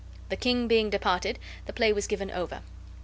[0.29, 2.61] The king being departed, the play was given over.